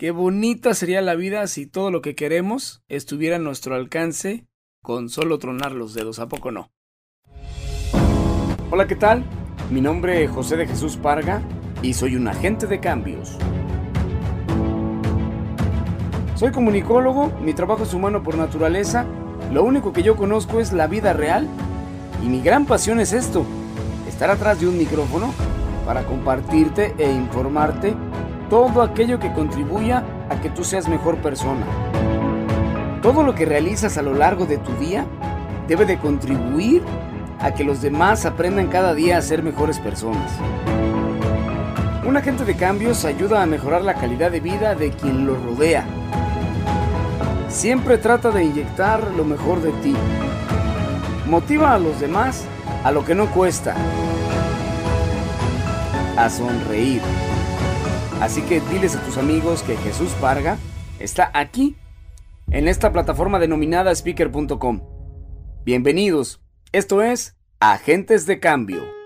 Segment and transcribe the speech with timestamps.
[0.00, 4.46] Qué bonita sería la vida si todo lo que queremos estuviera a nuestro alcance
[4.82, 6.72] con solo tronar los dedos, ¿a poco no?
[8.70, 9.26] Hola, ¿qué tal?
[9.70, 11.42] Mi nombre es José de Jesús Parga
[11.82, 13.36] y soy un agente de cambios.
[16.34, 19.04] Soy comunicólogo, mi trabajo es humano por naturaleza,
[19.52, 21.46] lo único que yo conozco es la vida real
[22.24, 23.44] y mi gran pasión es esto,
[24.08, 25.34] estar atrás de un micrófono
[25.84, 27.94] para compartirte e informarte
[28.50, 31.64] todo aquello que contribuya a que tú seas mejor persona.
[33.00, 35.06] Todo lo que realizas a lo largo de tu día
[35.68, 36.82] debe de contribuir
[37.38, 40.32] a que los demás aprendan cada día a ser mejores personas.
[42.04, 45.84] Un agente de cambios ayuda a mejorar la calidad de vida de quien lo rodea.
[47.48, 49.94] Siempre trata de inyectar lo mejor de ti.
[51.26, 52.44] Motiva a los demás
[52.82, 53.76] a lo que no cuesta.
[56.16, 57.00] A sonreír.
[58.20, 60.58] Así que diles a tus amigos que Jesús Varga
[60.98, 61.76] está aquí,
[62.50, 64.82] en esta plataforma denominada speaker.com.
[65.64, 68.99] Bienvenidos, esto es Agentes de Cambio.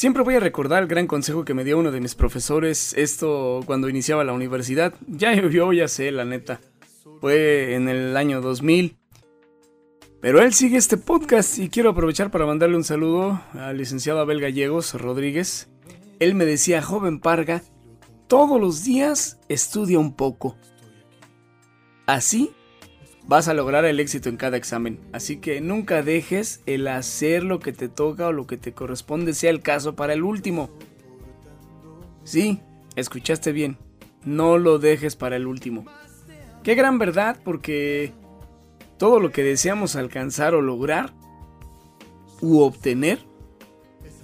[0.00, 3.60] Siempre voy a recordar el gran consejo que me dio uno de mis profesores, esto
[3.66, 4.94] cuando iniciaba la universidad.
[5.06, 6.58] Ya yo ya sé, la neta.
[7.20, 8.96] Fue en el año 2000.
[10.22, 14.40] Pero él sigue este podcast y quiero aprovechar para mandarle un saludo al licenciado Abel
[14.40, 15.68] Gallegos Rodríguez.
[16.18, 17.60] Él me decía, joven Parga,
[18.26, 20.56] todos los días estudia un poco.
[22.06, 22.52] Así
[23.30, 24.98] vas a lograr el éxito en cada examen.
[25.12, 29.34] Así que nunca dejes el hacer lo que te toca o lo que te corresponde
[29.34, 30.68] sea el caso para el último.
[32.24, 32.58] Sí,
[32.96, 33.76] escuchaste bien.
[34.24, 35.84] No lo dejes para el último.
[36.64, 38.12] Qué gran verdad porque
[38.98, 41.12] todo lo que deseamos alcanzar o lograr
[42.40, 43.20] u obtener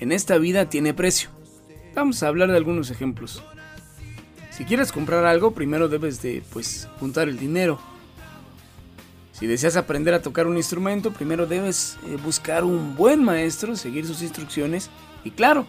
[0.01, 1.31] en esta vida tiene precio.
[1.95, 3.41] Vamos a hablar de algunos ejemplos.
[4.51, 7.79] Si quieres comprar algo, primero debes de pues juntar el dinero
[9.39, 14.07] si deseas aprender a tocar un instrumento, primero debes eh, buscar un buen maestro, seguir
[14.07, 14.89] sus instrucciones
[15.25, 15.67] y claro,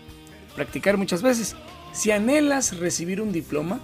[0.56, 1.54] practicar muchas veces.
[1.92, 3.82] Si anhelas recibir un diploma,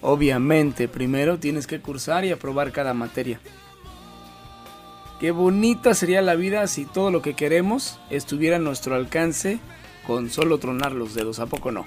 [0.00, 3.40] obviamente primero tienes que cursar y aprobar cada materia.
[5.20, 9.58] Qué bonita sería la vida si todo lo que queremos estuviera a nuestro alcance
[10.06, 11.84] con solo tronar los dedos, ¿a poco no?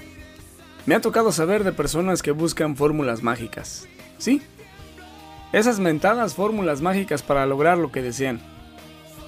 [0.86, 3.88] Me ha tocado saber de personas que buscan fórmulas mágicas.
[4.20, 4.42] Sí,
[5.54, 8.42] esas mentadas fórmulas mágicas para lograr lo que desean.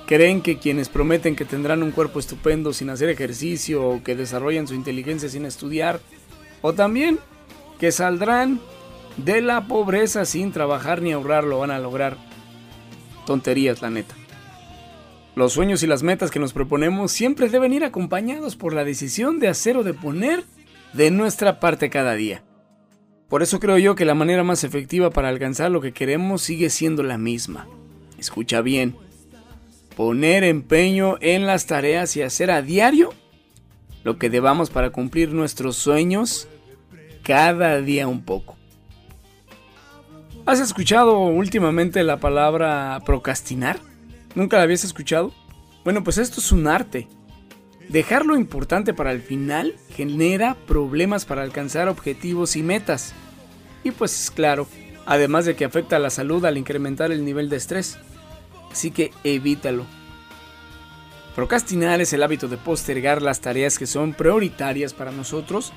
[0.05, 4.67] Creen que quienes prometen que tendrán un cuerpo estupendo sin hacer ejercicio o que desarrollan
[4.67, 5.99] su inteligencia sin estudiar,
[6.61, 7.19] o también
[7.79, 8.59] que saldrán
[9.17, 12.17] de la pobreza sin trabajar ni ahorrar lo van a lograr.
[13.25, 14.15] Tonterías, la neta.
[15.35, 19.39] Los sueños y las metas que nos proponemos siempre deben ir acompañados por la decisión
[19.39, 20.43] de hacer o de poner
[20.93, 22.43] de nuestra parte cada día.
[23.29, 26.71] Por eso creo yo que la manera más efectiva para alcanzar lo que queremos sigue
[26.71, 27.67] siendo la misma.
[28.17, 28.95] Escucha bien.
[29.95, 33.13] Poner empeño en las tareas y hacer a diario
[34.03, 36.47] lo que debamos para cumplir nuestros sueños
[37.21, 38.57] cada día un poco.
[40.47, 43.79] ¿Has escuchado últimamente la palabra procrastinar?
[44.33, 45.31] ¿Nunca la habías escuchado?
[45.83, 47.07] Bueno, pues esto es un arte.
[47.89, 53.13] Dejar lo importante para el final genera problemas para alcanzar objetivos y metas.
[53.83, 54.67] Y pues claro,
[55.07, 57.97] además de que afecta a la salud al incrementar el nivel de estrés.
[58.71, 59.87] Así que evítalo.
[61.35, 65.73] Procrastinar es el hábito de postergar las tareas que son prioritarias para nosotros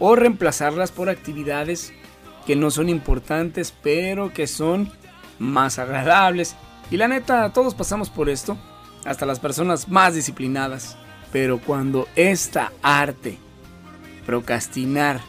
[0.00, 1.92] o reemplazarlas por actividades
[2.44, 4.90] que no son importantes pero que son
[5.38, 6.56] más agradables.
[6.90, 8.58] Y la neta, todos pasamos por esto,
[9.04, 10.96] hasta las personas más disciplinadas.
[11.32, 13.38] Pero cuando esta arte,
[14.26, 15.20] procrastinar,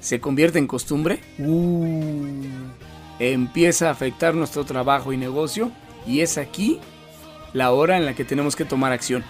[0.00, 2.26] se convierte en costumbre, uh,
[3.18, 5.70] empieza a afectar nuestro trabajo y negocio
[6.06, 6.80] y es aquí
[7.52, 9.24] la hora en la que tenemos que tomar acción.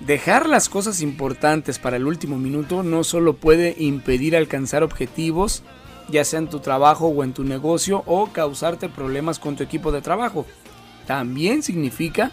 [0.00, 5.62] Dejar las cosas importantes para el último minuto no solo puede impedir alcanzar objetivos,
[6.08, 9.92] ya sea en tu trabajo o en tu negocio, o causarte problemas con tu equipo
[9.92, 10.46] de trabajo.
[11.06, 12.32] También significa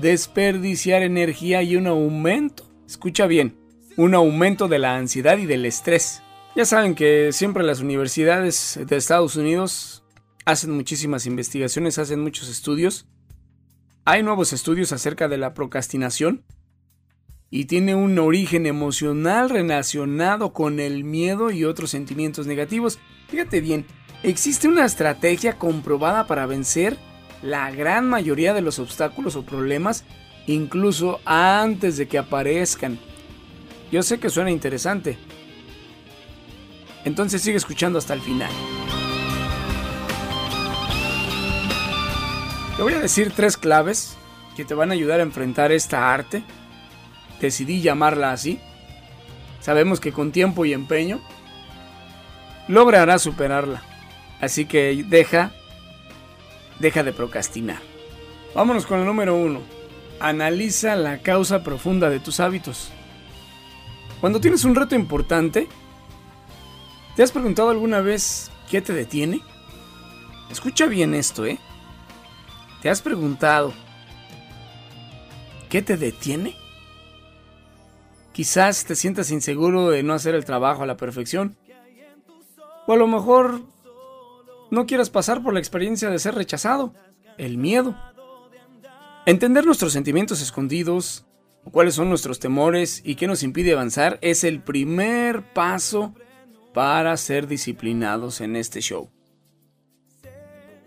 [0.00, 3.56] desperdiciar energía y un aumento, escucha bien,
[3.96, 6.22] un aumento de la ansiedad y del estrés.
[6.54, 10.04] Ya saben que siempre las universidades de Estados Unidos
[10.44, 13.06] hacen muchísimas investigaciones, hacen muchos estudios.
[14.04, 16.44] Hay nuevos estudios acerca de la procrastinación
[17.50, 22.98] y tiene un origen emocional relacionado con el miedo y otros sentimientos negativos.
[23.28, 23.84] Fíjate bien,
[24.22, 26.98] existe una estrategia comprobada para vencer
[27.42, 30.04] la gran mayoría de los obstáculos o problemas
[30.46, 32.98] incluso antes de que aparezcan.
[33.92, 35.18] Yo sé que suena interesante.
[37.04, 38.50] Entonces sigue escuchando hasta el final.
[42.76, 44.16] Te voy a decir tres claves
[44.56, 46.42] que te van a ayudar a enfrentar esta arte.
[47.40, 48.60] Decidí llamarla así.
[49.60, 51.20] Sabemos que con tiempo y empeño
[52.68, 53.82] lograrás superarla.
[54.40, 55.52] Así que deja,
[56.78, 57.80] deja de procrastinar.
[58.54, 59.60] Vámonos con el número uno.
[60.20, 62.90] Analiza la causa profunda de tus hábitos.
[64.20, 65.68] Cuando tienes un reto importante,
[67.14, 69.40] ¿te has preguntado alguna vez qué te detiene?
[70.50, 71.58] Escucha bien esto, ¿eh?
[72.82, 73.72] ¿Te has preguntado
[75.68, 76.56] qué te detiene?
[78.32, 81.56] Quizás te sientas inseguro de no hacer el trabajo a la perfección.
[82.86, 83.62] O a lo mejor
[84.70, 86.94] no quieras pasar por la experiencia de ser rechazado,
[87.36, 87.96] el miedo.
[89.26, 91.26] Entender nuestros sentimientos escondidos,
[91.70, 96.14] cuáles son nuestros temores y qué nos impide avanzar es el primer paso
[96.74, 99.10] para ser disciplinados en este show.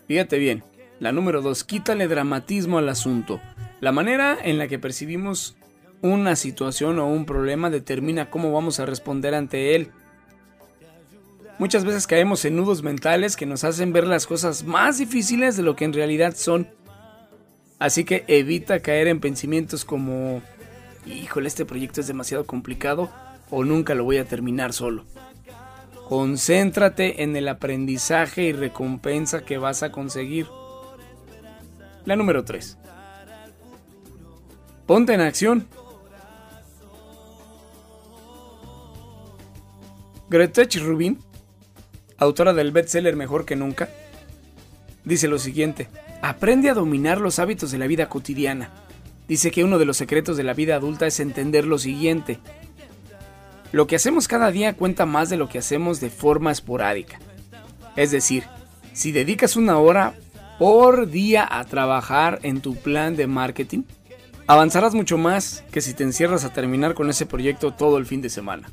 [0.08, 0.64] Fíjate bien,
[1.00, 3.40] la número 2, quítale dramatismo al asunto.
[3.80, 5.56] La manera en la que percibimos
[6.02, 9.92] una situación o un problema determina cómo vamos a responder ante él.
[11.62, 15.62] Muchas veces caemos en nudos mentales que nos hacen ver las cosas más difíciles de
[15.62, 16.68] lo que en realidad son.
[17.78, 20.42] Así que evita caer en pensamientos como,
[21.06, 23.12] híjole, este proyecto es demasiado complicado
[23.52, 25.06] o nunca lo voy a terminar solo.
[26.10, 30.48] Concéntrate en el aprendizaje y recompensa que vas a conseguir.
[32.06, 32.76] La número 3.
[34.88, 35.68] Ponte en acción.
[40.28, 41.20] Gretchen Rubin,
[42.22, 43.90] autora del bestseller Mejor que Nunca,
[45.04, 45.88] dice lo siguiente,
[46.22, 48.70] aprende a dominar los hábitos de la vida cotidiana.
[49.28, 52.40] Dice que uno de los secretos de la vida adulta es entender lo siguiente.
[53.72, 57.20] Lo que hacemos cada día cuenta más de lo que hacemos de forma esporádica.
[57.96, 58.44] Es decir,
[58.94, 60.14] si dedicas una hora
[60.60, 63.82] por día a trabajar en tu plan de marketing,
[64.46, 68.22] avanzarás mucho más que si te encierras a terminar con ese proyecto todo el fin
[68.22, 68.70] de semana.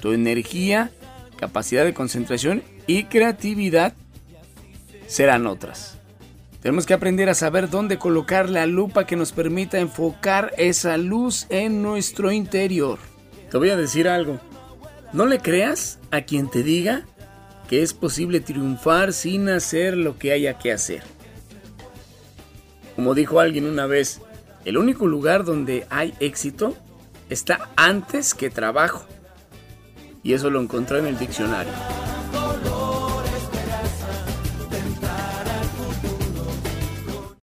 [0.00, 0.92] Tu energía,
[1.44, 3.92] capacidad de concentración y creatividad
[5.06, 5.98] serán otras.
[6.62, 11.44] Tenemos que aprender a saber dónde colocar la lupa que nos permita enfocar esa luz
[11.50, 12.98] en nuestro interior.
[13.50, 14.40] Te voy a decir algo.
[15.12, 17.04] No le creas a quien te diga
[17.68, 21.02] que es posible triunfar sin hacer lo que haya que hacer.
[22.96, 24.22] Como dijo alguien una vez,
[24.64, 26.74] el único lugar donde hay éxito
[27.28, 29.04] está antes que trabajo.
[30.24, 31.72] Y eso lo encontré en el diccionario.